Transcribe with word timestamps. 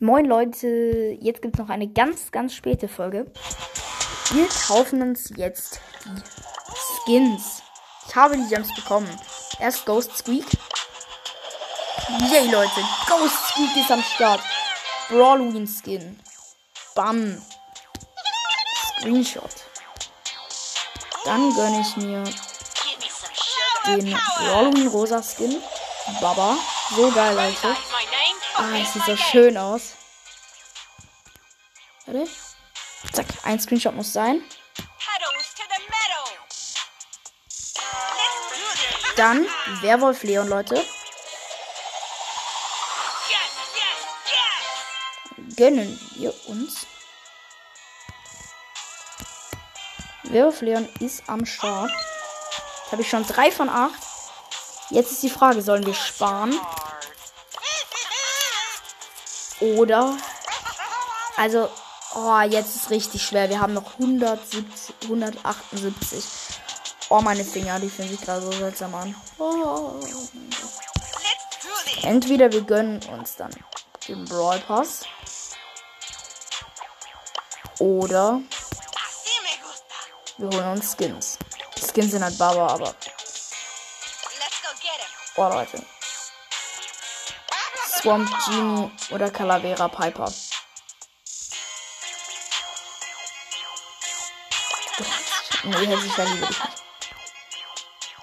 Moin 0.00 0.26
Leute, 0.26 1.18
jetzt 1.20 1.42
gibt 1.42 1.56
es 1.56 1.58
noch 1.58 1.70
eine 1.70 1.88
ganz, 1.88 2.30
ganz 2.30 2.54
späte 2.54 2.86
Folge. 2.86 3.26
Wir 4.30 4.46
kaufen 4.46 5.02
uns 5.02 5.32
jetzt 5.34 5.80
die 6.04 6.22
Skins. 7.02 7.62
Ich 8.06 8.14
habe 8.14 8.36
die 8.36 8.46
Gems 8.48 8.72
bekommen. 8.76 9.08
Erst 9.58 9.84
Ghost 9.86 10.16
Squeak. 10.16 10.46
Yay 12.30 12.48
Leute, 12.48 12.80
Ghost 13.08 13.48
Squeak 13.48 13.76
ist 13.76 13.90
am 13.90 14.00
Start. 14.00 14.40
Brawlween 15.08 15.66
Skin. 15.66 16.20
Bam. 16.94 17.42
Screenshot. 19.00 19.50
Dann 21.24 21.52
gönne 21.56 21.80
ich 21.80 21.96
mir 21.96 22.22
den 23.84 24.16
Brawlween 24.38 24.86
Rosa 24.86 25.20
Skin. 25.24 25.60
Baba. 26.20 26.56
So 26.90 27.10
geil, 27.10 27.34
Leute. 27.34 27.76
Ah, 28.54 28.78
es 28.80 28.92
sieht 28.92 29.04
so 29.04 29.16
schön 29.16 29.56
aus. 29.58 29.94
Warte. 32.06 32.28
Zack, 33.12 33.26
ein 33.44 33.60
Screenshot 33.60 33.94
muss 33.94 34.12
sein. 34.12 34.42
Dann 39.16 39.46
Werwolf 39.80 40.22
Leon, 40.22 40.48
Leute. 40.48 40.84
Gönnen 45.56 46.00
wir 46.14 46.32
uns. 46.48 46.86
Werwolf 50.22 50.60
Leon 50.62 50.88
ist 51.00 51.28
am 51.28 51.44
Start. 51.44 51.90
Habe 52.90 53.02
ich 53.02 53.10
schon 53.10 53.26
drei 53.26 53.50
von 53.50 53.68
acht. 53.68 54.17
Jetzt 54.90 55.12
ist 55.12 55.22
die 55.22 55.30
Frage, 55.30 55.62
sollen 55.62 55.84
wir 55.84 55.94
sparen? 55.94 56.58
Oder. 59.60 60.16
Also. 61.36 61.68
Oh, 62.14 62.40
jetzt 62.40 62.74
ist 62.74 62.90
richtig 62.90 63.22
schwer. 63.22 63.50
Wir 63.50 63.60
haben 63.60 63.74
noch 63.74 63.92
170, 63.92 64.94
178. 65.02 66.24
Oh, 67.10 67.20
meine 67.20 67.44
Finger, 67.44 67.78
die 67.78 67.90
fühlen 67.90 68.08
sich 68.08 68.20
gerade 68.20 68.42
so 68.42 68.52
seltsam 68.52 68.94
an. 68.94 69.14
Oh. 69.38 70.00
Entweder 72.02 72.50
wir 72.50 72.62
gönnen 72.62 73.02
uns 73.12 73.36
dann 73.36 73.50
den 74.06 74.24
Brawl 74.24 74.58
Pass. 74.60 75.04
Oder 77.78 78.40
wir 80.38 80.48
holen 80.48 80.72
uns 80.72 80.96
Skins. 80.96 81.38
Skins 81.76 82.12
sind 82.12 82.24
halt 82.24 82.38
Baba, 82.38 82.68
aber. 82.68 82.94
Oh, 85.36 85.48
Leute. 85.48 85.82
Swamp 88.00 88.30
Genie 88.44 88.90
oder 89.10 89.30
Calavera 89.30 89.88
Piper. 89.88 90.32
Nee, 95.64 95.86
hätte 95.86 95.94
ich 95.94 96.16
lieber 96.16 96.24
nicht. 96.30 96.60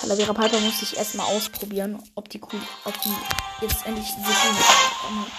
Calavera 0.00 0.32
Piper 0.32 0.60
muss 0.60 0.82
ich 0.82 0.96
erstmal 0.96 1.26
ausprobieren, 1.26 2.02
ob 2.14 2.28
die 2.28 2.40
cool, 2.40 2.60
ob 2.84 3.00
die 3.02 3.16
jetzt 3.60 3.84
endlich 3.86 4.06
so 4.08 4.16
cool 4.18 4.56
ist. 4.56 5.36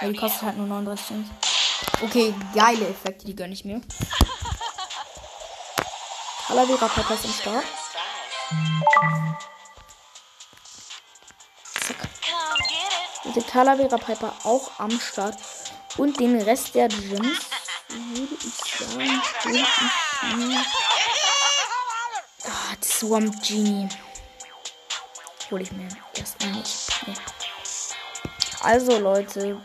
Ja, 0.00 0.08
die 0.08 0.16
kostet 0.16 0.42
halt 0.42 0.56
nur 0.56 0.66
39 0.66 1.06
Cent. 1.06 1.30
Okay, 2.02 2.34
geile 2.54 2.88
Effekte, 2.88 3.26
die 3.26 3.36
gönne 3.36 3.54
ich 3.54 3.64
mir. 3.64 3.80
Calavera 6.46 6.88
Piper 6.88 7.14
ist 7.14 7.24
im 7.24 7.32
Start. 7.32 7.64
Mit 13.24 13.36
dem 13.36 13.46
Calavera 13.46 13.96
Piper 13.96 14.34
auch 14.44 14.78
am 14.78 14.90
Start. 14.90 15.38
Und 15.96 16.18
den 16.18 16.40
Rest 16.40 16.74
der 16.74 16.88
Gems 16.88 17.38
würde 17.88 18.34
ich 18.34 18.54
sagen, 18.54 19.22
würde 19.42 19.58
ich 19.58 19.66
mir. 20.36 20.64
Ah, 22.44 22.74
Swamp 22.82 23.40
Genie. 23.42 23.88
Hole 25.50 25.62
ich 25.62 25.72
mir 25.72 25.88
erstmal 26.14 26.52
nicht. 26.52 26.90
Nee. 27.06 27.14
Also 28.62 28.98
Leute, 28.98 29.60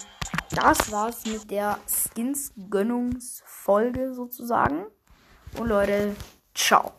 das 0.52 0.91
war's 0.91 1.25
mit 1.25 1.50
der 1.50 1.79
Skins-Gönnungsfolge 1.88 4.13
sozusagen. 4.13 4.85
Und 5.58 5.68
Leute, 5.68 6.16
ciao. 6.53 6.94